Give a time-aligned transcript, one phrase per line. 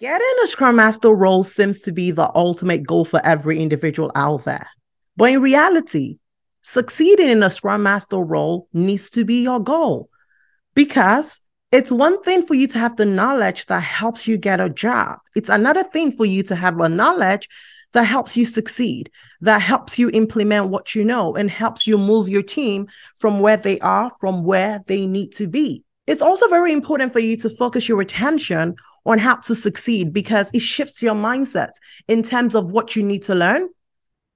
[0.00, 4.44] Getting a Scrum Master role seems to be the ultimate goal for every individual out
[4.44, 4.66] there.
[5.16, 6.18] But in reality,
[6.62, 10.08] succeeding in a Scrum Master role needs to be your goal
[10.74, 14.68] because it's one thing for you to have the knowledge that helps you get a
[14.68, 15.20] job.
[15.36, 17.48] It's another thing for you to have a knowledge
[17.92, 22.28] that helps you succeed, that helps you implement what you know and helps you move
[22.28, 25.84] your team from where they are, from where they need to be.
[26.08, 28.74] It's also very important for you to focus your attention
[29.06, 31.70] on how to succeed because it shifts your mindset
[32.08, 33.68] in terms of what you need to learn,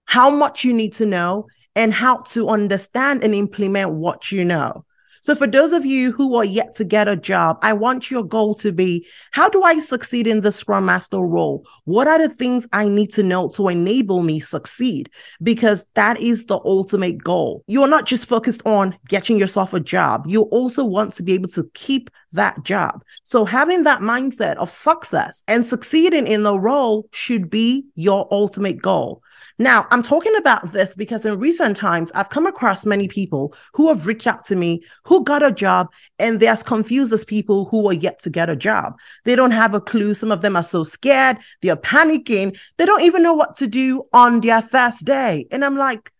[0.04, 4.84] how much you need to know, and how to understand and implement what you know.
[5.20, 8.22] So, for those of you who are yet to get a job, I want your
[8.22, 11.64] goal to be how do I succeed in the Scrum Master role?
[11.84, 15.10] What are the things I need to know to enable me succeed?
[15.42, 17.64] Because that is the ultimate goal.
[17.66, 21.34] You are not just focused on getting yourself a job, you also want to be
[21.34, 23.02] able to keep that job.
[23.22, 28.80] So, having that mindset of success and succeeding in the role should be your ultimate
[28.82, 29.22] goal.
[29.60, 33.88] Now, I'm talking about this because in recent times, I've come across many people who
[33.88, 35.88] have reached out to me who got a job
[36.20, 38.96] and they're as confused as people who are yet to get a job.
[39.24, 40.14] They don't have a clue.
[40.14, 44.04] Some of them are so scared, they're panicking, they don't even know what to do
[44.12, 45.46] on their first day.
[45.50, 46.12] And I'm like,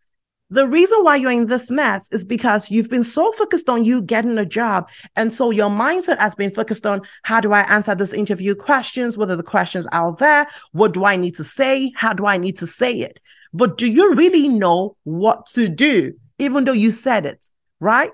[0.50, 4.00] the reason why you're in this mess is because you've been so focused on you
[4.00, 4.88] getting a job.
[5.14, 9.18] And so your mindset has been focused on how do I answer this interview questions?
[9.18, 10.46] What are the questions out there?
[10.72, 11.92] What do I need to say?
[11.96, 13.20] How do I need to say it?
[13.52, 17.46] But do you really know what to do, even though you said it,
[17.80, 18.10] right?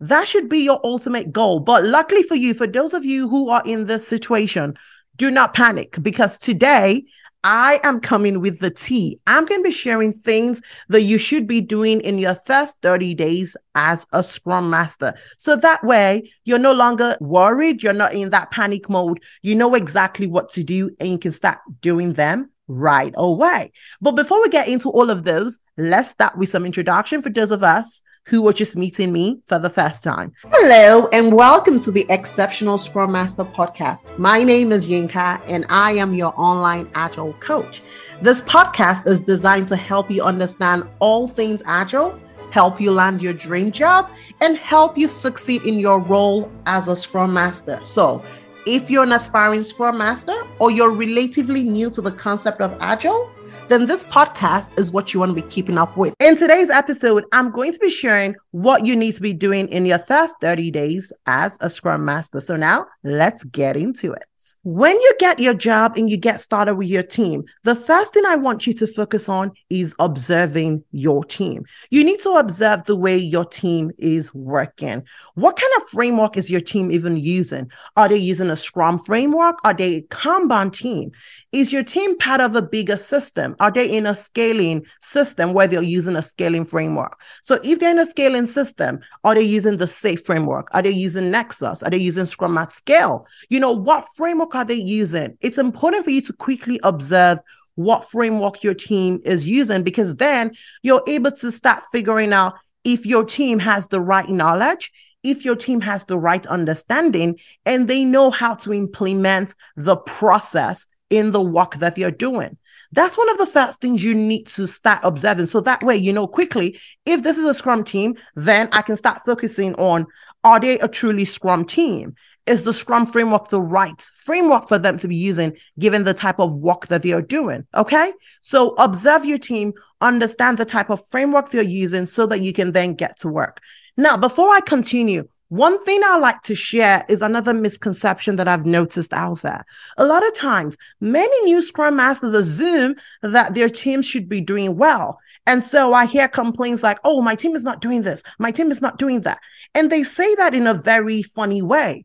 [0.00, 1.60] That should be your ultimate goal.
[1.60, 4.74] But luckily for you, for those of you who are in this situation,
[5.16, 7.04] do not panic because today
[7.42, 9.18] I am coming with the tea.
[9.26, 13.14] I'm going to be sharing things that you should be doing in your first 30
[13.14, 15.14] days as a scrum master.
[15.38, 17.82] So that way you're no longer worried.
[17.82, 19.22] You're not in that panic mode.
[19.42, 23.72] You know exactly what to do and you can start doing them right away.
[24.00, 27.50] But before we get into all of those, let's start with some introduction for those
[27.50, 30.32] of us who are just meeting me for the first time.
[30.52, 34.16] Hello, and welcome to the Exceptional Scrum Master podcast.
[34.18, 37.82] My name is Yinka, and I am your online agile coach.
[38.22, 42.20] This podcast is designed to help you understand all things agile,
[42.52, 44.08] help you land your dream job,
[44.40, 47.80] and help you succeed in your role as a Scrum Master.
[47.84, 48.22] So,
[48.66, 53.30] if you're an aspiring Scrum Master or you're relatively new to the concept of Agile,
[53.68, 56.14] then this podcast is what you want to be keeping up with.
[56.20, 59.86] In today's episode, I'm going to be sharing what you need to be doing in
[59.86, 62.40] your first 30 days as a Scrum Master.
[62.40, 64.24] So now let's get into it.
[64.62, 68.24] When you get your job and you get started with your team, the first thing
[68.26, 71.64] I want you to focus on is observing your team.
[71.90, 75.02] You need to observe the way your team is working.
[75.34, 77.70] What kind of framework is your team even using?
[77.96, 79.56] Are they using a Scrum framework?
[79.64, 81.12] Are they a Kanban team?
[81.52, 83.56] Is your team part of a bigger system?
[83.60, 87.20] Are they in a scaling system where they're using a scaling framework?
[87.42, 90.68] So if they're in a scaling system, are they using the SAFe framework?
[90.72, 91.82] Are they using Nexus?
[91.82, 93.26] Are they using Scrum at Scale?
[93.50, 95.36] You know, what framework framework are they using?
[95.40, 97.40] It's important for you to quickly observe
[97.74, 100.52] what framework your team is using because then
[100.82, 102.54] you're able to start figuring out
[102.84, 104.92] if your team has the right knowledge,
[105.24, 110.86] if your team has the right understanding, and they know how to implement the process
[111.10, 112.56] in the work that they're doing.
[112.92, 115.46] That's one of the first things you need to start observing.
[115.46, 118.96] So that way, you know quickly if this is a scrum team, then I can
[118.96, 120.06] start focusing on
[120.42, 122.16] are they a truly scrum team?
[122.46, 126.40] Is the Scrum framework the right framework for them to be using given the type
[126.40, 127.66] of work that they are doing?
[127.76, 128.12] Okay.
[128.40, 132.72] So observe your team, understand the type of framework they're using so that you can
[132.72, 133.60] then get to work.
[133.96, 138.64] Now, before I continue, one thing I like to share is another misconception that I've
[138.64, 139.66] noticed out there.
[139.96, 144.76] A lot of times, many new Scrum Masters assume that their team should be doing
[144.76, 145.18] well.
[145.48, 148.70] And so I hear complaints like, oh, my team is not doing this, my team
[148.70, 149.40] is not doing that.
[149.74, 152.04] And they say that in a very funny way.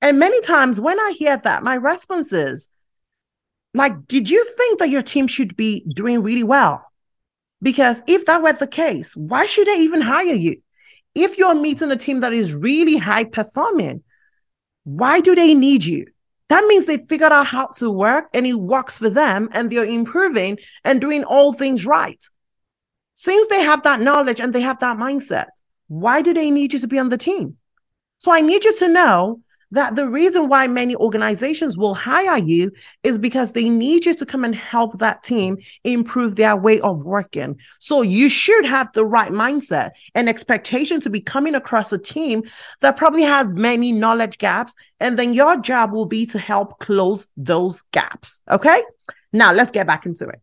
[0.00, 2.68] And many times when I hear that, my response is
[3.74, 6.86] like, did you think that your team should be doing really well?
[7.60, 10.62] Because if that were the case, why should they even hire you?
[11.14, 14.02] If you're meeting a team that is really high performing,
[14.84, 16.06] why do they need you?
[16.48, 19.84] That means they figured out how to work and it works for them and they're
[19.84, 22.22] improving and doing all things right.
[23.14, 25.46] Since they have that knowledge and they have that mindset,
[25.88, 27.56] why do they need you to be on the team?
[28.18, 29.40] So I need you to know
[29.74, 32.72] that the reason why many organizations will hire you
[33.02, 37.04] is because they need you to come and help that team improve their way of
[37.04, 37.58] working.
[37.78, 42.44] So you should have the right mindset and expectation to be coming across a team
[42.80, 44.74] that probably has many knowledge gaps.
[45.00, 48.40] And then your job will be to help close those gaps.
[48.50, 48.82] Okay.
[49.32, 50.40] Now let's get back into it.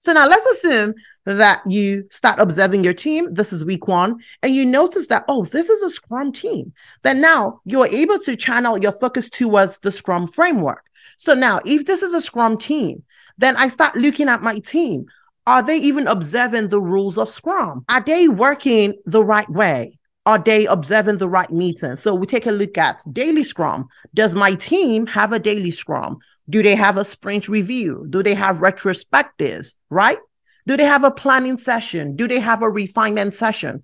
[0.00, 0.94] So now let's assume
[1.26, 3.32] that you start observing your team.
[3.34, 6.72] This is week one, and you notice that, oh, this is a Scrum team.
[7.02, 10.86] Then now you're able to channel your focus towards the Scrum framework.
[11.18, 13.02] So now, if this is a Scrum team,
[13.36, 15.04] then I start looking at my team.
[15.46, 17.84] Are they even observing the rules of Scrum?
[17.90, 19.98] Are they working the right way?
[20.24, 21.96] Are they observing the right meeting?
[21.96, 23.88] So we take a look at daily Scrum.
[24.14, 26.20] Does my team have a daily Scrum?
[26.50, 28.06] Do they have a sprint review?
[28.10, 30.18] Do they have retrospectives, right?
[30.66, 32.16] Do they have a planning session?
[32.16, 33.82] Do they have a refinement session?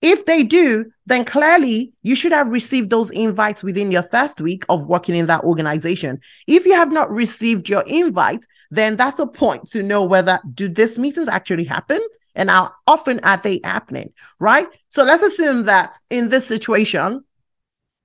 [0.00, 4.64] If they do, then clearly you should have received those invites within your first week
[4.68, 6.20] of working in that organization.
[6.46, 10.68] If you have not received your invite, then that's a point to know whether do
[10.68, 12.00] these meetings actually happen
[12.36, 14.68] and how often are they happening, right?
[14.90, 17.24] So let's assume that in this situation,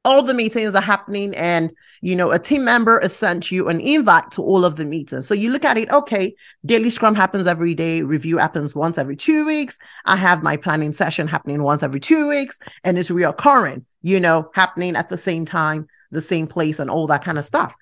[0.06, 1.72] all the meetings are happening and
[2.02, 5.28] you know a team member has sent you an invite to all of the meetings.
[5.28, 6.36] So you look at it okay
[6.66, 9.80] daily scrum happens every day review happens once every two weeks.
[10.06, 14.52] I have my planning session happening once every two weeks and it's reoccurring you know
[14.54, 17.76] happening at the same time the same place and all that kind of stuff.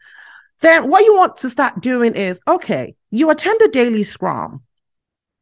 [0.59, 4.61] Then what you want to start doing is okay you attend a daily scrum.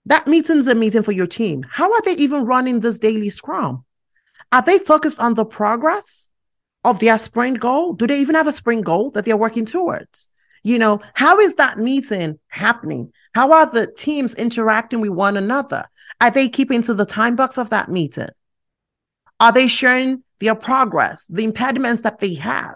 [0.05, 1.63] That meeting's a meeting for your team.
[1.69, 3.83] How are they even running this daily scrum?
[4.51, 6.28] Are they focused on the progress
[6.83, 7.93] of their sprint goal?
[7.93, 10.27] Do they even have a sprint goal that they're working towards?
[10.63, 13.13] You know, how is that meeting happening?
[13.33, 15.85] How are the teams interacting with one another?
[16.21, 18.29] Are they keeping to the time box of that meeting?
[19.39, 22.75] Are they sharing their progress, the impediments that they have?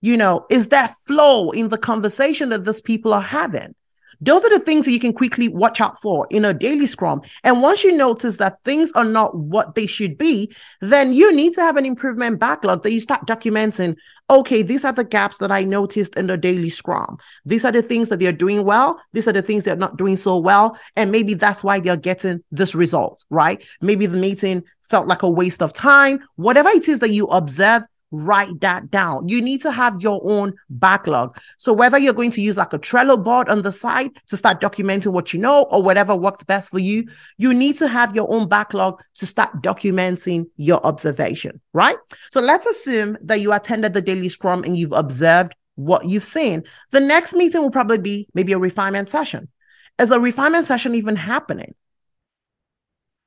[0.00, 3.74] You know, is that flow in the conversation that these people are having?
[4.20, 7.22] Those are the things that you can quickly watch out for in a daily scrum.
[7.44, 11.52] And once you notice that things are not what they should be, then you need
[11.54, 13.96] to have an improvement backlog that you start documenting.
[14.28, 17.18] Okay, these are the gaps that I noticed in the daily scrum.
[17.44, 19.00] These are the things that they're doing well.
[19.12, 20.76] These are the things they're not doing so well.
[20.96, 23.64] And maybe that's why they're getting this result, right?
[23.80, 26.20] Maybe the meeting felt like a waste of time.
[26.36, 29.28] Whatever it is that you observe, write that down.
[29.28, 31.38] You need to have your own backlog.
[31.58, 34.60] So whether you're going to use like a Trello board on the side to start
[34.60, 37.06] documenting what you know or whatever works best for you,
[37.36, 41.96] you need to have your own backlog to start documenting your observation, right?
[42.30, 46.64] So let's assume that you attended the daily scrum and you've observed what you've seen.
[46.90, 49.48] The next meeting will probably be maybe a refinement session.
[49.98, 51.74] Is a refinement session even happening?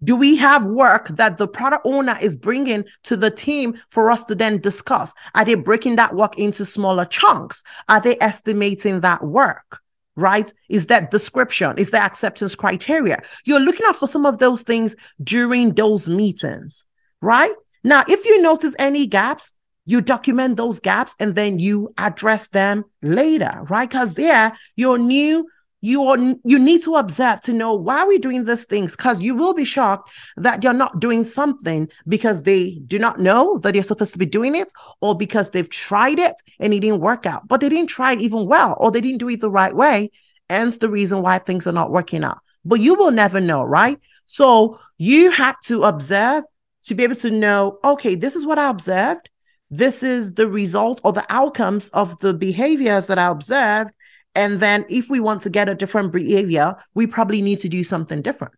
[0.04, 4.24] Do we have work that the product owner is bringing to the team for us
[4.26, 5.14] to then discuss?
[5.36, 7.64] Are they breaking that work into smaller chunks?
[7.90, 9.82] Are they estimating that work?
[10.16, 10.52] Right?
[10.70, 11.78] Is that description?
[11.78, 13.22] Is that acceptance criteria?
[13.46, 16.86] You're looking out for some of those things during those meetings,
[17.22, 17.54] right?
[17.84, 19.54] Now, if you notice any gaps,
[19.86, 23.90] you document those gaps and then you address them later, right?
[23.90, 25.50] Because there, your new
[25.82, 28.96] you are, you need to observe to know why we're doing these things?
[28.96, 33.60] Because you will be shocked that you're not doing something because they do not know
[33.60, 34.72] that you're supposed to be doing it
[35.02, 37.48] or because they've tried it and it didn't work out.
[37.48, 40.12] But they didn't try it even well or they didn't do it the right way.
[40.50, 42.40] And the reason why things are not working out.
[42.66, 44.00] But you will never know right?
[44.26, 46.44] So you have to observe
[46.84, 49.30] to be able to know okay this is what i observed.
[49.72, 53.92] This is the result or the outcomes of the behaviors that i observed
[54.40, 57.84] and then if we want to get a different behavior, we probably need to do
[57.84, 58.54] something different.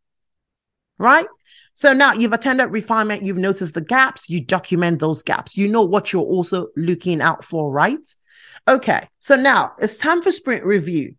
[0.99, 1.25] Right?
[1.73, 5.57] So now you've attended refinement, you've noticed the gaps, you document those gaps.
[5.57, 8.07] You know what you're also looking out for, right?
[8.67, 9.07] Okay.
[9.17, 11.15] So now it's time for sprint review.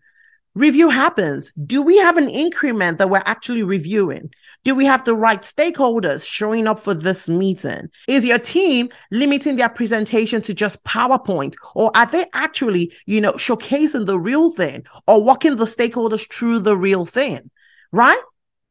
[0.54, 1.50] Review happens.
[1.64, 4.30] Do we have an increment that we're actually reviewing?
[4.64, 7.88] Do we have the right stakeholders showing up for this meeting?
[8.06, 13.32] Is your team limiting their presentation to just PowerPoint or are they actually, you know,
[13.32, 17.50] showcasing the real thing or walking the stakeholders through the real thing?
[17.90, 18.21] Right?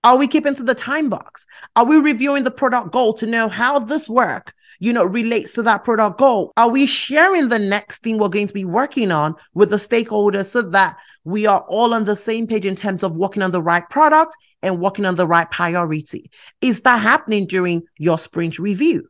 [0.04, 1.46] Are we keeping to the time box?
[1.76, 5.62] Are we reviewing the product goal to know how this work, you know, relates to
[5.64, 6.52] that product goal?
[6.58, 10.48] Are we sharing the next thing we're going to be working on with the stakeholders
[10.48, 13.62] so that we are all on the same page in terms of working on the
[13.62, 16.32] right product and working on the right priority?
[16.62, 19.08] Is that happening during your sprint review?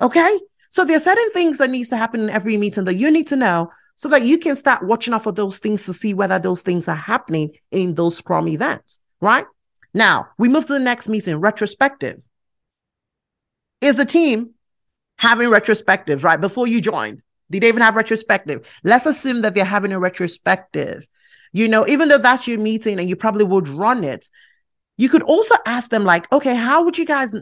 [0.00, 0.38] Okay.
[0.70, 3.26] So there are certain things that needs to happen in every meeting that you need
[3.28, 6.38] to know so that you can start watching out for those things to see whether
[6.38, 9.46] those things are happening in those Scrum events, right?
[9.94, 12.20] Now we move to the next meeting, retrospective.
[13.80, 14.50] Is the team
[15.18, 17.22] having retrospectives right before you joined?
[17.50, 18.66] Did they even have retrospective?
[18.84, 21.08] Let's assume that they're having a retrospective.
[21.52, 24.28] You know, even though that's your meeting and you probably would run it,
[24.96, 27.34] you could also ask them, like, okay, how would you guys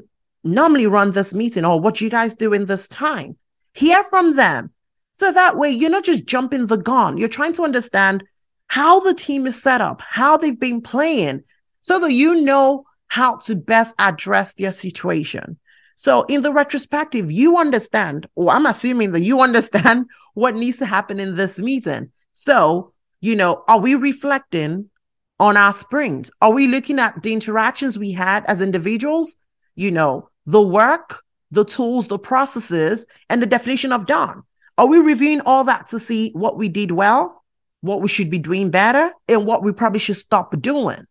[0.44, 3.36] normally run this meeting or what you guys do in this time?
[3.72, 4.70] Hear from them.
[5.14, 7.16] So that way you're not just jumping the gun.
[7.16, 8.22] You're trying to understand
[8.68, 11.42] how the team is set up, how they've been playing,
[11.86, 15.56] so that you know how to best address their situation.
[15.94, 20.86] So in the retrospective, you understand, or I'm assuming that you understand what needs to
[20.86, 22.10] happen in this meeting.
[22.32, 24.90] So, you know, are we reflecting
[25.38, 26.28] on our sprints?
[26.42, 29.36] Are we looking at the interactions we had as individuals?
[29.76, 34.42] You know, the work, the tools, the processes, and the definition of done.
[34.76, 37.44] Are we reviewing all that to see what we did well,
[37.80, 41.06] what we should be doing better, and what we probably should stop doing?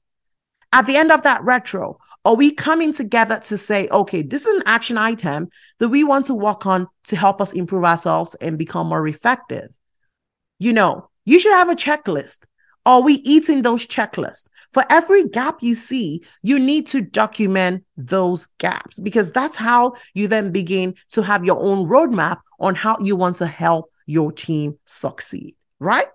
[0.73, 4.55] At the end of that retro, are we coming together to say, okay, this is
[4.55, 8.57] an action item that we want to work on to help us improve ourselves and
[8.57, 9.69] become more effective?
[10.57, 12.39] You know, you should have a checklist.
[12.85, 14.45] Are we eating those checklists?
[14.71, 20.27] For every gap you see, you need to document those gaps because that's how you
[20.27, 24.77] then begin to have your own roadmap on how you want to help your team
[24.85, 26.07] succeed, right?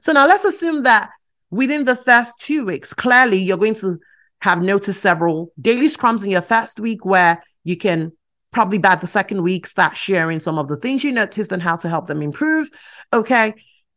[0.00, 1.10] So now let's assume that
[1.50, 3.98] within the first two weeks, clearly you're going to
[4.40, 8.12] have noticed several daily scrums in your first week where you can
[8.50, 11.76] probably by the second week start sharing some of the things you noticed and how
[11.76, 12.68] to help them improve.
[13.12, 13.54] Okay.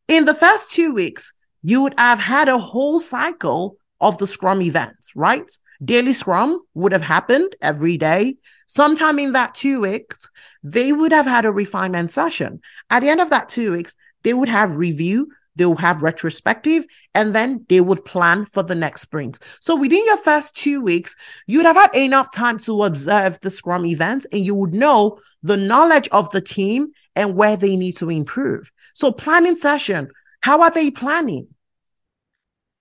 [0.08, 4.62] In the first two weeks, you would have had a whole cycle of the scrum
[4.62, 5.50] events, right?
[5.84, 8.36] Daily scrum would have happened every day.
[8.68, 10.30] Sometime in that two weeks,
[10.64, 12.62] they would have had a refinement session.
[12.90, 17.36] At the end of that two weeks, they would have review they'll have retrospective and
[17.36, 19.40] then they would plan for the next sprints.
[19.60, 21.16] So within your first two weeks,
[21.48, 25.58] you'd have had enough time to observe the Scrum events and you would know the
[25.58, 28.72] knowledge of the team and where they need to improve.
[28.94, 30.10] So planning session,
[30.42, 31.48] how are they planning?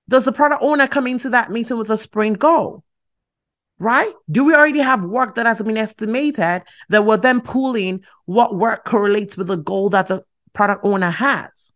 [0.08, 2.84] Does the product owner come into that meeting with a sprint goal?
[3.78, 4.12] Right?
[4.30, 8.84] Do we already have work that has been estimated that we're then pulling what work
[8.84, 10.22] correlates with the goal that the
[10.52, 11.72] product owner has?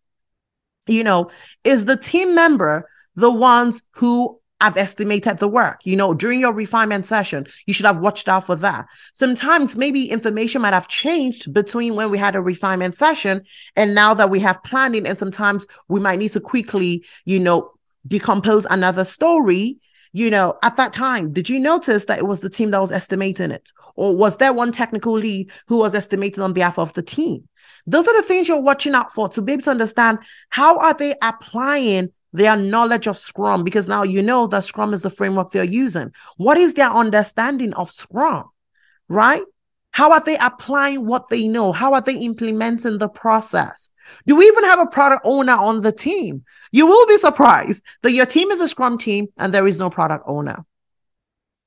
[0.87, 1.31] You know,
[1.62, 5.81] is the team member the ones who have estimated the work.
[5.85, 8.87] You know, during your refinement session, you should have watched out for that.
[9.12, 13.43] Sometimes maybe information might have changed between when we had a refinement session
[13.76, 15.07] and now that we have planning.
[15.07, 17.73] And sometimes we might need to quickly, you know,
[18.07, 19.79] decompose another story.
[20.16, 22.92] You know, at that time, did you notice that it was the team that was
[22.92, 23.73] estimating it?
[23.97, 27.49] Or was there one technical lead who was estimating on behalf of the team?
[27.85, 30.94] Those are the things you're watching out for to be able to understand how are
[30.94, 35.50] they applying their knowledge of Scrum because now you know that Scrum is the framework
[35.50, 36.12] they're using.
[36.37, 38.44] What is their understanding of Scrum?
[39.09, 39.42] Right?
[39.94, 41.70] How are they applying what they know?
[41.70, 43.90] How are they implementing the process?
[44.26, 46.42] Do we even have a product owner on the team?
[46.72, 49.90] You will be surprised that your team is a Scrum team and there is no
[49.90, 50.66] product owner.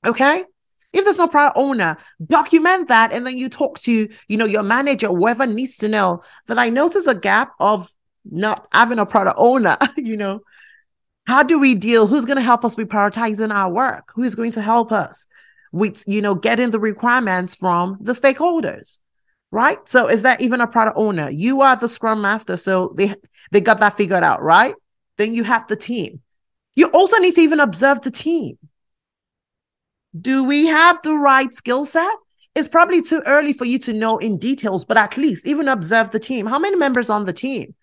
[0.06, 0.44] Okay.
[0.92, 4.64] If there's no product owner, document that and then you talk to, you know, your
[4.64, 7.90] manager, whoever needs to know that I notice a gap of
[8.30, 10.42] not having a product owner, you know.
[11.28, 12.08] How do we deal?
[12.08, 14.12] Who's going to help us with prioritizing our work?
[14.16, 15.28] Who is going to help us
[15.72, 19.00] with, you know, getting the requirements from the stakeholders?
[19.50, 19.78] Right.
[19.88, 21.30] So is that even a product owner?
[21.30, 22.58] You are the scrum master.
[22.58, 23.16] So they
[23.52, 24.76] they got that figured out, right?
[25.18, 26.22] Then you have the team.
[26.76, 28.58] You also need to even observe the team
[30.20, 32.16] do we have the right skill set?
[32.56, 36.12] It's probably too early for you to know in details, but at least even observe
[36.12, 36.48] the team.
[36.48, 37.76] How many members on the team?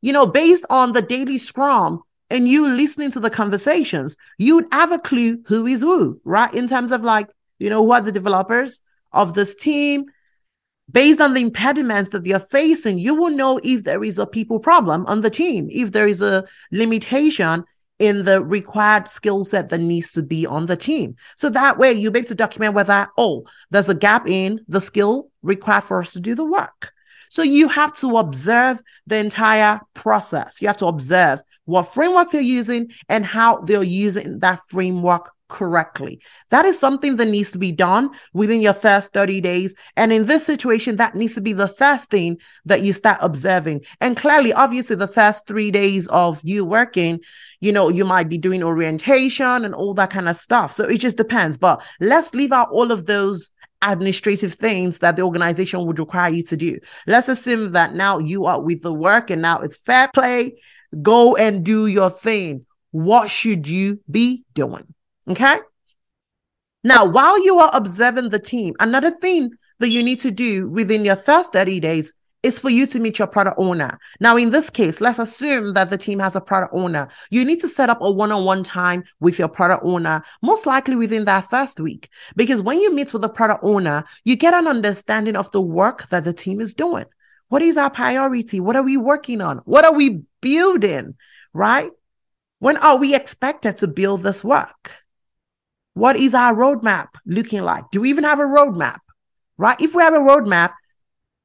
[0.00, 4.66] You know, based on the daily scrum and you listening to the conversations, you would
[4.72, 6.52] have a clue who is who, right?
[6.52, 7.28] In terms of like,
[7.58, 8.80] you know, who are the developers
[9.12, 10.06] of this team?
[10.90, 14.26] Based on the impediments that they are facing, you will know if there is a
[14.26, 17.64] people problem on the team, if there is a limitation
[17.98, 21.16] in the required skill set that needs to be on the team.
[21.34, 24.80] So that way you'll be able to document whether, oh, there's a gap in the
[24.80, 26.92] skill required for us to do the work.
[27.30, 30.60] So you have to observe the entire process.
[30.60, 36.20] You have to observe what framework they're using and how they're using that framework correctly.
[36.50, 39.74] That is something that needs to be done within your first 30 days.
[39.96, 43.82] And in this situation, that needs to be the first thing that you start observing.
[44.00, 47.20] And clearly, obviously, the first three days of you working,
[47.60, 50.72] you know, you might be doing orientation and all that kind of stuff.
[50.72, 51.56] So it just depends.
[51.56, 53.50] But let's leave out all of those
[53.82, 56.78] administrative things that the organization would require you to do.
[57.06, 60.56] Let's assume that now you are with the work and now it's fair play.
[61.02, 62.66] Go and do your thing.
[62.90, 64.94] What should you be doing?
[65.28, 65.58] Okay.
[66.84, 69.50] Now, while you are observing the team, another thing
[69.80, 73.18] that you need to do within your first 30 days is for you to meet
[73.18, 73.98] your product owner.
[74.20, 77.08] Now, in this case, let's assume that the team has a product owner.
[77.28, 80.64] You need to set up a one on one time with your product owner, most
[80.64, 82.08] likely within that first week.
[82.36, 86.08] Because when you meet with the product owner, you get an understanding of the work
[86.10, 87.06] that the team is doing.
[87.48, 88.60] What is our priority?
[88.60, 89.58] What are we working on?
[89.58, 91.14] What are we building?
[91.52, 91.90] Right?
[92.58, 94.92] When are we expected to build this work?
[95.94, 97.84] What is our roadmap looking like?
[97.90, 98.98] Do we even have a roadmap?
[99.56, 99.80] Right?
[99.80, 100.72] If we have a roadmap,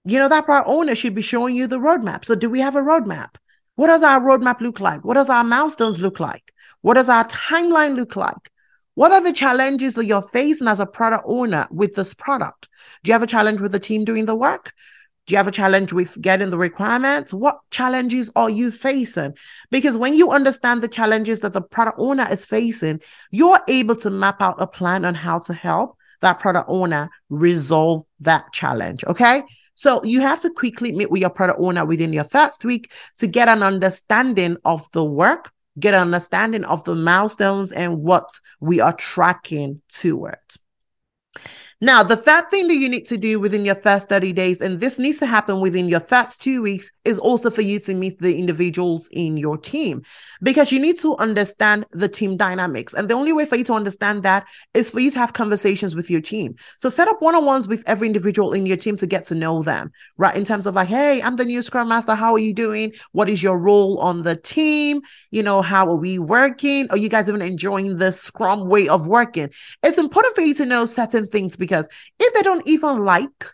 [0.04, 2.26] you know, that product owner should be showing you the roadmap.
[2.26, 3.36] So, do we have a roadmap?
[3.76, 5.06] What does our roadmap look like?
[5.06, 6.52] What does our milestones look like?
[6.82, 8.52] What does our timeline look like?
[8.96, 12.68] What are the challenges that you're facing as a product owner with this product?
[13.04, 14.74] Do you have a challenge with the team doing the work?
[15.28, 17.34] Do you have a challenge with getting the requirements?
[17.34, 19.36] What challenges are you facing?
[19.70, 24.10] Because when you understand the challenges that the product owner is facing, you're able to
[24.10, 29.04] map out a plan on how to help that product owner resolve that challenge.
[29.06, 29.44] Okay.
[29.74, 33.28] So you have to quickly meet with your product owner within your first week to
[33.28, 38.80] get an understanding of the work, get an understanding of the milestones and what we
[38.80, 40.60] are tracking towards.
[41.84, 44.80] Now, the third thing that you need to do within your first 30 days, and
[44.80, 48.20] this needs to happen within your first two weeks, is also for you to meet
[48.20, 50.04] the individuals in your team
[50.44, 52.94] because you need to understand the team dynamics.
[52.94, 55.96] And the only way for you to understand that is for you to have conversations
[55.96, 56.54] with your team.
[56.78, 59.36] So set up one on ones with every individual in your team to get to
[59.36, 60.36] know them, right?
[60.36, 62.14] In terms of like, hey, I'm the new Scrum Master.
[62.14, 62.94] How are you doing?
[63.12, 65.02] What is your role on the team?
[65.32, 66.92] You know, how are we working?
[66.92, 69.50] Are you guys even enjoying the Scrum way of working?
[69.82, 71.88] It's important for you to know certain things because because
[72.20, 73.46] if they don't even like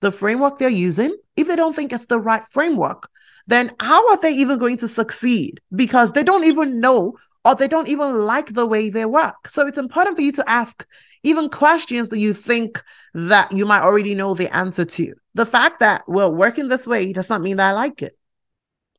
[0.00, 3.10] the framework they're using, if they don't think it's the right framework,
[3.46, 5.60] then how are they even going to succeed?
[5.74, 9.50] Because they don't even know or they don't even like the way they work.
[9.50, 10.86] So it's important for you to ask
[11.22, 12.82] even questions that you think
[13.12, 15.12] that you might already know the answer to.
[15.34, 18.16] The fact that we're working this way does not mean that I like it.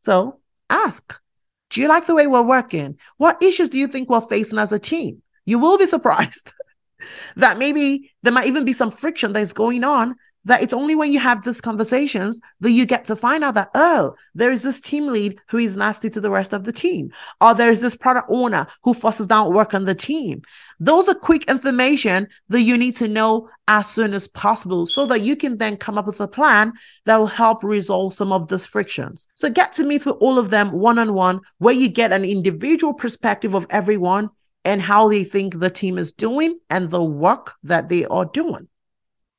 [0.04, 1.20] So ask.
[1.72, 3.00] Do you like the way we're working?
[3.18, 5.24] What issues do you think we're facing as a team?
[5.46, 6.52] You will be surprised.
[7.36, 10.16] That maybe there might even be some friction that's going on
[10.46, 13.70] that it's only when you have these conversations that you get to find out that
[13.76, 17.12] oh there is this team lead who is nasty to the rest of the team
[17.42, 20.42] or there's this product owner who forces down work on the team.
[20.80, 25.22] Those are quick information that you need to know as soon as possible so that
[25.22, 26.74] you can then come up with a plan
[27.06, 29.28] that will help resolve some of these frictions.
[29.36, 33.54] So get to meet with all of them one-on-one where you get an individual perspective
[33.54, 34.30] of everyone
[34.66, 38.68] and how they think the team is doing and the work that they are doing.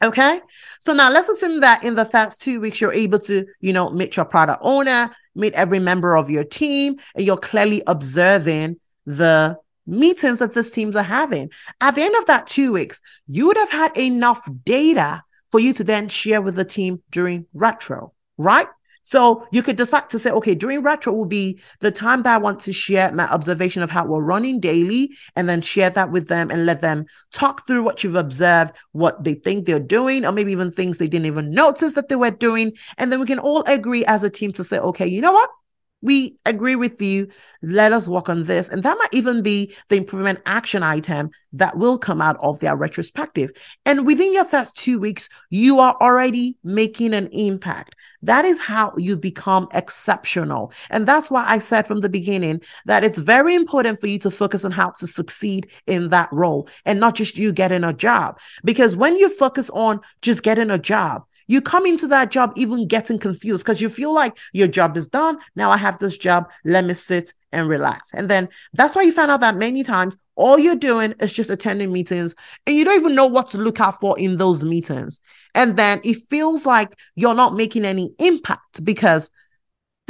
[0.02, 0.40] Okay.
[0.80, 3.90] So now let's assume that in the first two weeks, you're able to, you know,
[3.90, 9.58] meet your product owner, meet every member of your team, and you're clearly observing the
[9.86, 11.50] meetings that these teams are having.
[11.80, 15.74] At the end of that two weeks, you would have had enough data for you
[15.74, 18.68] to then share with the team during retro, right?
[19.02, 22.38] So you could decide to say, okay, during retro will be the time that I
[22.38, 26.28] want to share my observation of how we're running daily and then share that with
[26.28, 30.32] them and let them talk through what you've observed, what they think they're doing, or
[30.32, 32.72] maybe even things they didn't even notice that they were doing.
[32.98, 35.50] And then we can all agree as a team to say, okay, you know what?
[36.02, 37.28] We agree with you.
[37.62, 38.68] Let us work on this.
[38.68, 42.76] And that might even be the improvement action item that will come out of their
[42.76, 43.50] retrospective.
[43.84, 47.96] And within your first two weeks, you are already making an impact.
[48.22, 50.72] That is how you become exceptional.
[50.90, 54.30] And that's why I said from the beginning that it's very important for you to
[54.30, 58.38] focus on how to succeed in that role and not just you getting a job.
[58.64, 62.86] Because when you focus on just getting a job, you come into that job even
[62.86, 65.36] getting confused because you feel like your job is done.
[65.56, 66.48] Now I have this job.
[66.64, 68.14] Let me sit and relax.
[68.14, 71.50] And then that's why you find out that many times all you're doing is just
[71.50, 72.36] attending meetings
[72.68, 75.20] and you don't even know what to look out for in those meetings.
[75.52, 79.32] And then it feels like you're not making any impact because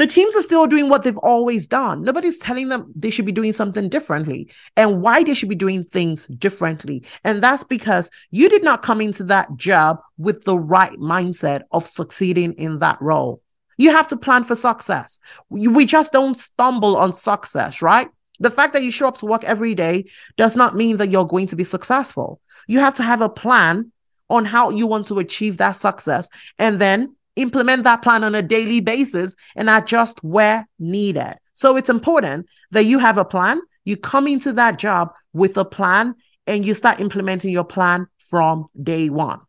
[0.01, 2.01] the teams are still doing what they've always done.
[2.01, 5.85] Nobody's telling them they should be doing something differently and why they should be doing
[5.85, 7.05] things differently.
[7.23, 11.87] And that's because you did not come into that job with the right mindset of
[11.87, 13.43] succeeding in that role.
[13.77, 15.21] You have to plan for success.
[15.51, 18.09] We just don't stumble on success, right?
[18.39, 20.07] The fact that you show up to work every day
[20.39, 22.41] does not mean that you're going to be successful.
[22.67, 23.93] You have to have a plan
[24.31, 28.43] on how you want to achieve that success and then implement that plan on a
[28.43, 31.37] daily basis and adjust where needed.
[31.55, 33.61] So it's important that you have a plan.
[33.85, 36.15] You come into that job with a plan
[36.47, 39.41] and you start implementing your plan from day one.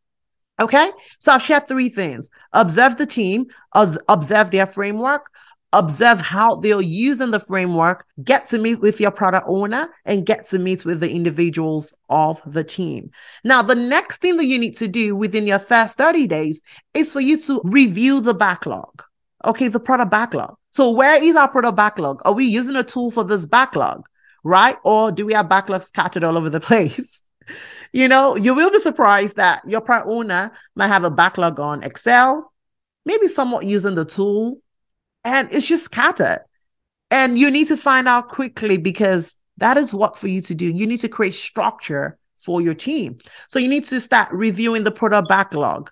[0.60, 0.92] Okay.
[1.20, 5.32] So I've shared three things observe the team, observe their framework,
[5.74, 10.46] observe how they're using the framework, get to meet with your product owner, and get
[10.46, 13.12] to meet with the individuals of the team.
[13.44, 16.62] Now, the next thing that you need to do within your first 30 days
[16.94, 19.04] is for you to review the backlog.
[19.46, 20.56] Okay, the product backlog.
[20.72, 22.22] So, where is our product backlog?
[22.26, 24.08] Are we using a tool for this backlog?
[24.44, 24.78] Right?
[24.84, 27.24] Or do we have backlogs scattered all over the place?
[27.92, 31.84] you know, you will be surprised that your product owner might have a backlog on
[31.84, 32.52] Excel,
[33.06, 34.60] maybe somewhat using the tool,
[35.24, 36.46] and it's just scattered.
[37.10, 40.66] And you need to find out quickly because that is what for you to do.
[40.66, 43.20] You need to create structure for your team.
[43.50, 45.92] So you need to start reviewing the product backlog.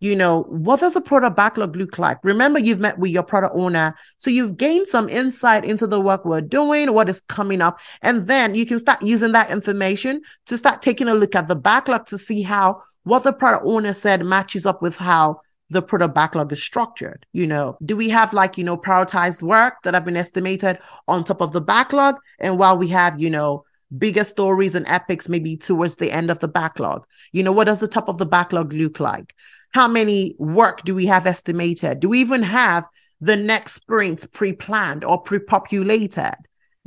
[0.00, 2.18] You know, what does a product backlog look like?
[2.22, 3.96] Remember, you've met with your product owner.
[4.18, 7.80] So you've gained some insight into the work we're doing, what is coming up.
[8.02, 11.56] And then you can start using that information to start taking a look at the
[11.56, 16.14] backlog to see how what the product owner said matches up with how the product
[16.14, 17.26] backlog is structured.
[17.32, 21.24] You know, do we have like, you know, prioritized work that have been estimated on
[21.24, 22.16] top of the backlog?
[22.38, 23.64] And while we have, you know,
[23.96, 27.80] bigger stories and epics maybe towards the end of the backlog, you know, what does
[27.80, 29.34] the top of the backlog look like?
[29.72, 32.00] How many work do we have estimated?
[32.00, 32.86] Do we even have
[33.20, 36.36] the next sprint pre planned or pre populated?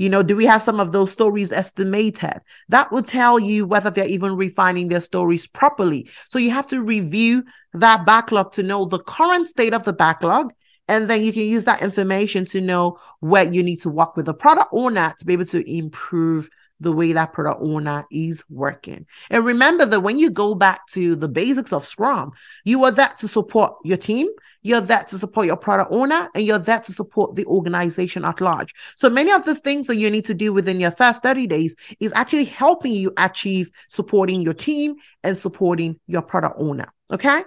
[0.02, 2.42] You know, do we have some of those stories estimated?
[2.70, 6.10] That will tell you whether they're even refining their stories properly.
[6.28, 10.54] So you have to review that backlog to know the current state of the backlog.
[10.88, 14.26] And then you can use that information to know where you need to work with
[14.26, 16.50] the product owner to be able to improve
[16.82, 19.06] the way that product owner is working.
[19.30, 22.32] And remember that when you go back to the basics of Scrum,
[22.66, 24.28] you are there to support your team,
[24.64, 28.42] you're there to support your product owner, and you're there to support the organization at
[28.42, 28.74] large.
[28.96, 31.76] So many of these things that you need to do within your first 30 days
[32.00, 36.92] is actually helping you achieve supporting your team and supporting your product owner.
[37.12, 37.44] Okay.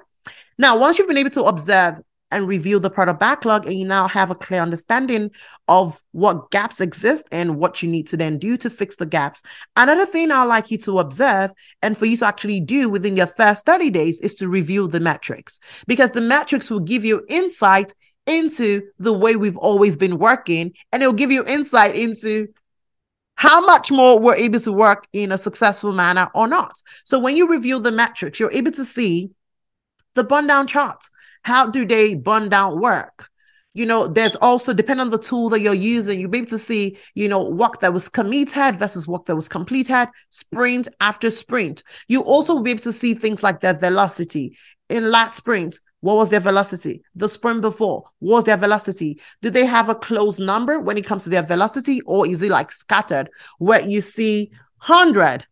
[0.59, 2.01] Now, once you've been able to observe
[2.35, 5.31] and review the product backlog and you now have a clear understanding
[5.68, 9.42] of what gaps exist and what you need to then do to fix the gaps.
[9.77, 13.29] Another thing I'd like you to observe and for you to actually do within your
[13.29, 17.94] first 30 days is to review the metrics because the metrics will give you insight
[18.27, 22.49] into the way we've always been working and it'll give you insight into
[23.37, 26.81] how much more we're able to work in a successful manner or not.
[27.05, 29.31] So when you review the metrics, you're able to see
[30.14, 31.05] the burn down chart.
[31.44, 33.30] How do they burn down work?
[33.74, 36.59] You know, there's also depending on the tool that you're using, you'll be able to
[36.59, 41.83] see, you know, work that was committed versus work that was completed, sprint after sprint.
[42.07, 44.57] You also will be able to see things like their velocity.
[44.88, 47.02] In last sprint, what was their velocity?
[47.14, 49.20] The sprint before, what was their velocity?
[49.42, 52.50] Do they have a closed number when it comes to their velocity, or is it
[52.50, 53.28] like scattered
[53.59, 54.50] where you see
[54.87, 55.46] 100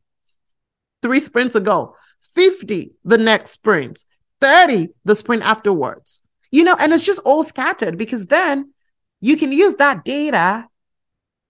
[1.02, 1.96] three sprints ago,
[2.34, 4.04] 50 the next sprint?
[4.42, 6.22] 30 the sprint afterwards.
[6.50, 8.72] You know, and it's just all scattered because then
[9.20, 10.68] you can use that data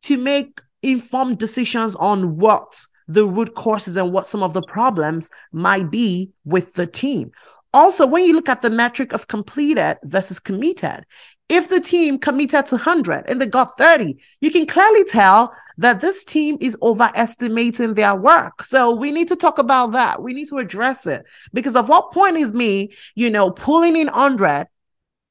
[0.03, 5.31] to make informed decisions on what the root causes and what some of the problems
[5.53, 7.33] might be with the team.
[7.75, 11.07] Also, when you look at the metric of completed versus committed,
[11.49, 16.01] if the team committed to 100 and they got 30, you can clearly tell that
[16.01, 18.65] this team is overestimating their work.
[18.65, 20.23] So we need to talk about that.
[20.23, 24.07] We need to address it because of what point is me, you know, pulling in
[24.07, 24.69] 100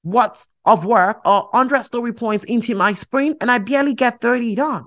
[0.04, 4.56] watts of work or 100 story points into my sprint and I barely get 30
[4.56, 4.86] done.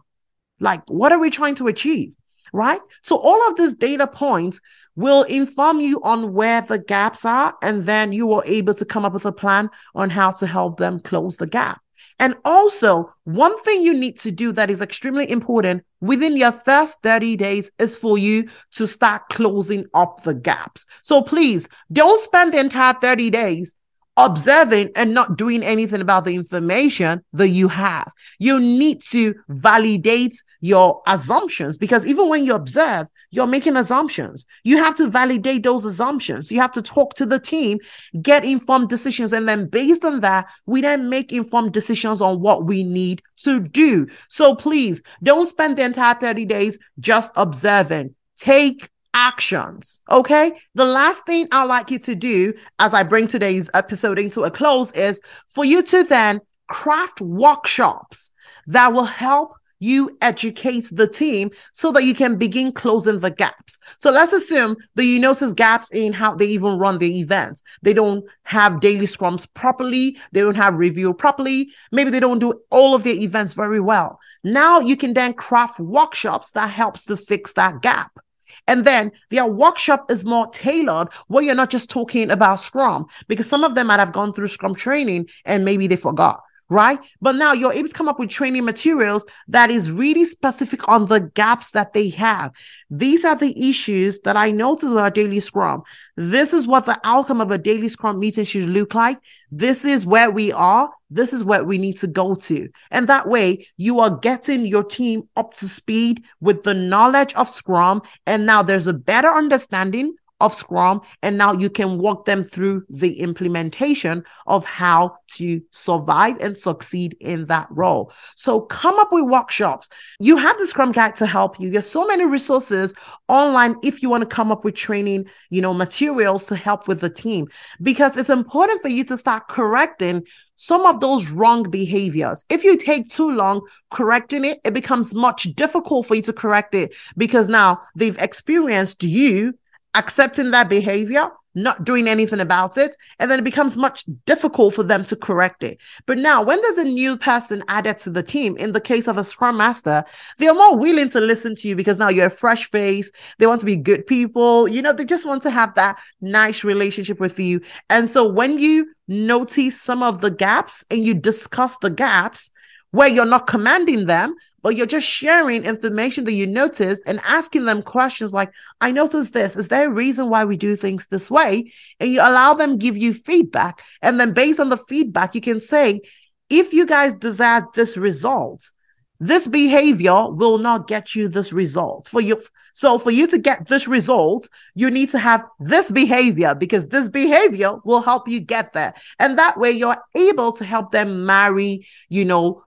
[0.60, 2.14] Like, what are we trying to achieve?
[2.54, 2.80] Right.
[3.02, 4.60] So all of these data points
[4.94, 9.04] will inform you on where the gaps are, and then you are able to come
[9.04, 11.80] up with a plan on how to help them close the gap.
[12.20, 16.98] And also, one thing you need to do that is extremely important within your first
[17.02, 20.86] 30 days is for you to start closing up the gaps.
[21.02, 23.74] So please don't spend the entire 30 days
[24.16, 28.12] observing and not doing anything about the information that you have.
[28.38, 34.46] You need to validate your assumptions because even when you observe, you're making assumptions.
[34.62, 36.52] You have to validate those assumptions.
[36.52, 37.78] You have to talk to the team,
[38.22, 39.32] get informed decisions.
[39.32, 43.58] And then based on that, we then make informed decisions on what we need to
[43.58, 44.06] do.
[44.28, 48.14] So please don't spend the entire 30 days just observing.
[48.36, 50.02] Take actions.
[50.10, 50.52] Okay.
[50.74, 54.50] The last thing I'd like you to do as I bring today's episode into a
[54.50, 58.32] close is for you to then craft workshops
[58.66, 63.78] that will help you educate the team so that you can begin closing the gaps.
[63.98, 67.62] So let's assume that you notice gaps in how they even run the events.
[67.82, 70.16] They don't have daily scrums properly.
[70.32, 71.70] They don't have review properly.
[71.92, 74.18] Maybe they don't do all of their events very well.
[74.42, 78.18] Now you can then craft workshops that helps to fix that gap.
[78.66, 83.48] And then their workshop is more tailored where you're not just talking about Scrum because
[83.48, 86.98] some of them might have gone through Scrum training and maybe they forgot right?
[87.20, 91.06] But now you're able to come up with training materials that is really specific on
[91.06, 92.52] the gaps that they have.
[92.90, 95.82] These are the issues that I noticed with our daily scrum.
[96.16, 99.18] This is what the outcome of a daily scrum meeting should look like.
[99.50, 100.90] This is where we are.
[101.10, 102.68] This is where we need to go to.
[102.90, 107.48] And that way you are getting your team up to speed with the knowledge of
[107.48, 108.02] scrum.
[108.26, 111.00] And now there's a better understanding of Scrum.
[111.22, 117.16] And now you can walk them through the implementation of how to survive and succeed
[117.20, 118.12] in that role.
[118.36, 119.88] So come up with workshops.
[120.20, 121.70] You have the Scrum Guide to help you.
[121.70, 122.94] There's so many resources
[123.28, 127.00] online if you want to come up with training, you know, materials to help with
[127.00, 127.48] the team
[127.82, 130.24] because it's important for you to start correcting
[130.56, 132.44] some of those wrong behaviors.
[132.48, 136.74] If you take too long correcting it, it becomes much difficult for you to correct
[136.74, 139.54] it because now they've experienced you
[139.94, 144.82] accepting that behavior, not doing anything about it, and then it becomes much difficult for
[144.82, 145.78] them to correct it.
[146.06, 149.16] But now, when there's a new person added to the team, in the case of
[149.16, 150.04] a scrum master,
[150.38, 153.10] they are more willing to listen to you because now you're a fresh face.
[153.38, 154.66] They want to be good people.
[154.66, 157.60] You know, they just want to have that nice relationship with you.
[157.88, 162.50] And so when you notice some of the gaps and you discuss the gaps,
[162.94, 167.64] where you're not commanding them, but you're just sharing information that you notice and asking
[167.64, 169.56] them questions like, I noticed this.
[169.56, 171.72] Is there a reason why we do things this way?
[171.98, 173.82] And you allow them give you feedback.
[174.00, 176.02] And then based on the feedback, you can say,
[176.48, 178.70] if you guys desire this result,
[179.18, 182.40] this behavior will not get you this result for you.
[182.74, 187.08] So for you to get this result, you need to have this behavior because this
[187.08, 188.94] behavior will help you get there.
[189.18, 192.62] And that way you're able to help them marry, you know,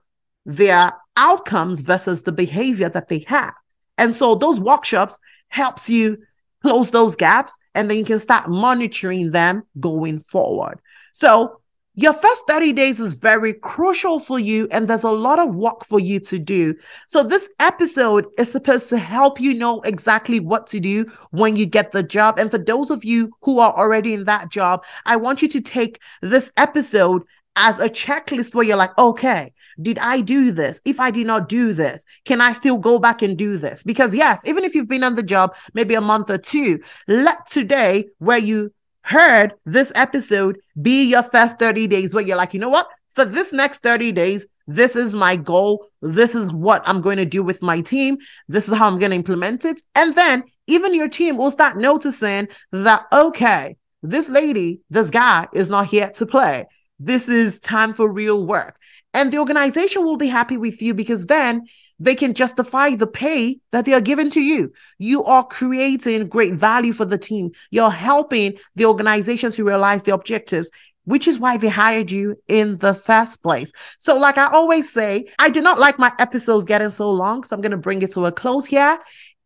[0.48, 3.52] their outcomes versus the behavior that they have.
[3.98, 6.18] And so those workshops helps you
[6.62, 10.80] close those gaps and then you can start monitoring them going forward.
[11.12, 11.60] So
[11.94, 15.84] your first 30 days is very crucial for you, and there's a lot of work
[15.84, 16.76] for you to do.
[17.08, 21.66] So, this episode is supposed to help you know exactly what to do when you
[21.66, 22.38] get the job.
[22.38, 25.60] And for those of you who are already in that job, I want you to
[25.60, 27.24] take this episode
[27.56, 30.80] as a checklist where you're like, okay, did I do this?
[30.84, 33.82] If I did not do this, can I still go back and do this?
[33.82, 37.46] Because yes, even if you've been on the job maybe a month or two, let
[37.46, 42.60] today where you heard this episode be your first 30 days where you're like, you
[42.60, 42.88] know what?
[43.10, 45.86] For this next 30 days, this is my goal.
[46.02, 48.18] This is what I'm going to do with my team.
[48.48, 49.80] This is how I'm going to implement it.
[49.94, 55.70] And then even your team will start noticing that, okay, this lady, this guy is
[55.70, 56.66] not here to play.
[57.00, 58.77] This is time for real work.
[59.14, 61.62] And the organization will be happy with you because then
[61.98, 64.72] they can justify the pay that they are giving to you.
[64.98, 67.50] You are creating great value for the team.
[67.70, 70.70] You're helping the organization to realize the objectives
[71.08, 73.72] which is why they hired you in the first place.
[73.98, 77.44] So, like I always say, I do not like my episodes getting so long.
[77.44, 78.98] So, I'm going to bring it to a close here.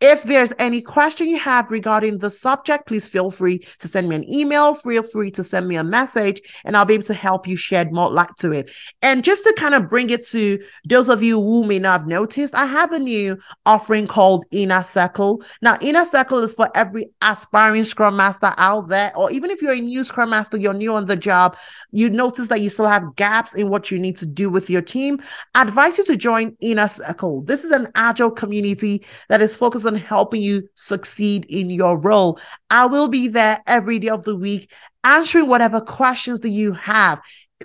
[0.05, 4.17] If there's any question you have regarding the subject, please feel free to send me
[4.17, 7.47] an email, feel free to send me a message, and I'll be able to help
[7.47, 8.73] you shed more light to it.
[9.01, 12.09] And just to kind of bring it to those of you who may not have
[12.09, 15.45] noticed, I have a new offering called Inner Circle.
[15.61, 19.71] Now, Inner Circle is for every aspiring Scrum Master out there, or even if you're
[19.71, 21.57] a new Scrum Master, you're new on the job,
[21.93, 24.83] you notice that you still have gaps in what you need to do with your
[24.83, 25.21] team.
[25.55, 27.43] I advise you to join Inner Circle.
[27.43, 31.99] This is an agile community that is focused on on helping you succeed in your
[31.99, 32.39] role.
[32.71, 34.71] I will be there every day of the week
[35.05, 37.21] answering whatever questions that you have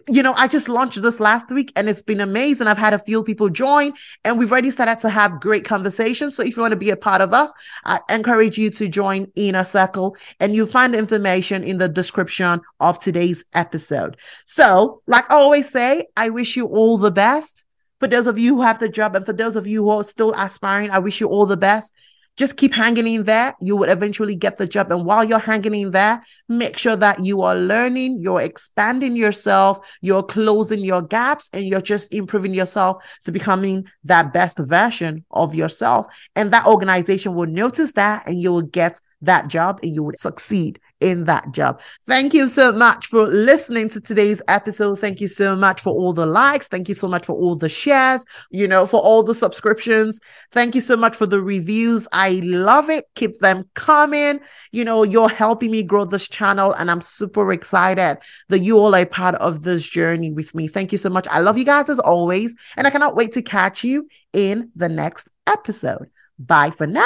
[0.07, 2.67] you know, I just launched this last week and it's been amazing.
[2.67, 6.35] I've had a few people join and we've already started to have great conversations.
[6.35, 7.51] So if you want to be a part of us,
[7.85, 12.99] I encourage you to join Inner Circle and you'll find information in the description of
[12.99, 14.17] today's episode.
[14.45, 17.63] So, like I always say, I wish you all the best.
[17.99, 20.03] For those of you who have the job and for those of you who are
[20.03, 21.93] still aspiring, I wish you all the best
[22.37, 23.55] just keep hanging in there.
[23.61, 24.91] You will eventually get the job.
[24.91, 29.79] And while you're hanging in there, make sure that you are learning, you're expanding yourself,
[30.01, 35.55] you're closing your gaps, and you're just improving yourself to becoming that best version of
[35.55, 36.05] yourself.
[36.35, 40.19] And that organization will notice that and you will get that job and you would
[40.19, 41.81] succeed in that job.
[42.07, 44.99] Thank you so much for listening to today's episode.
[44.99, 46.67] Thank you so much for all the likes.
[46.67, 50.19] Thank you so much for all the shares, you know, for all the subscriptions.
[50.51, 52.07] Thank you so much for the reviews.
[52.11, 53.05] I love it.
[53.15, 54.39] Keep them coming.
[54.71, 58.17] You know, you're helping me grow this channel, and I'm super excited
[58.49, 60.67] that you all are part of this journey with me.
[60.67, 61.27] Thank you so much.
[61.29, 64.89] I love you guys as always, and I cannot wait to catch you in the
[64.89, 66.09] next episode.
[66.39, 67.03] Bye for now.